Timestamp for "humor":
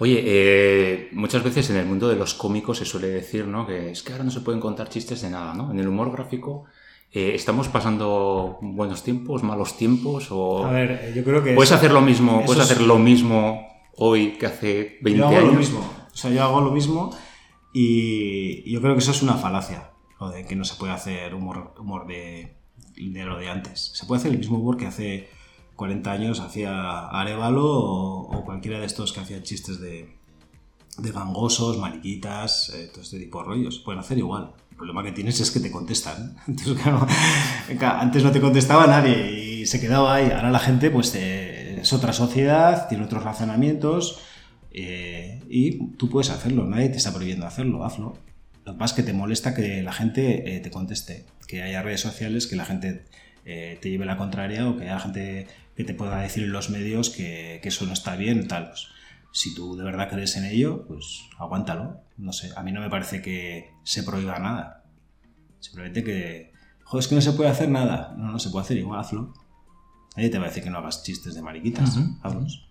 5.86-6.10, 21.34-21.74, 21.78-22.06, 24.58-24.76